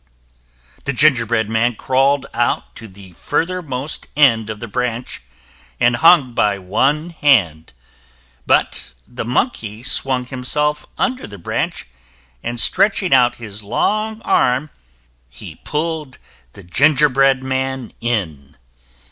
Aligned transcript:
The 0.85 0.93
gingerbread 0.93 1.47
man 1.47 1.75
crawled 1.75 2.25
out 2.33 2.75
to 2.77 2.87
the 2.87 3.11
furthermost 3.13 4.07
end 4.17 4.49
of 4.49 4.59
the 4.59 4.67
branch, 4.67 5.21
and 5.79 5.97
hung 5.97 6.33
by 6.33 6.57
one 6.57 7.11
hand, 7.11 7.71
but 8.47 8.93
the 9.07 9.23
monkey 9.23 9.83
swung 9.83 10.25
himself 10.25 10.87
under 10.97 11.27
the 11.27 11.37
branch, 11.37 11.85
and 12.41 12.59
stretching 12.59 13.13
out 13.13 13.35
his 13.35 13.61
long 13.61 14.23
arm, 14.23 14.71
he 15.29 15.57
pulled 15.63 16.17
the 16.53 16.63
gingerbread 16.63 17.43
man 17.43 17.93
in. 18.01 18.57